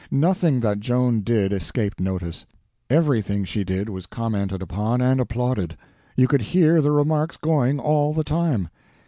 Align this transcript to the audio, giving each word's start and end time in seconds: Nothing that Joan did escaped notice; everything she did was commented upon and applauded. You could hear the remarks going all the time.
Nothing 0.09 0.61
that 0.61 0.79
Joan 0.79 1.21
did 1.21 1.53
escaped 1.53 1.99
notice; 1.99 2.47
everything 2.89 3.45
she 3.45 3.63
did 3.63 3.87
was 3.87 4.07
commented 4.07 4.59
upon 4.59 4.99
and 4.99 5.21
applauded. 5.21 5.77
You 6.17 6.27
could 6.27 6.41
hear 6.41 6.81
the 6.81 6.89
remarks 6.89 7.37
going 7.37 7.79
all 7.79 8.11
the 8.11 8.23
time. 8.23 8.69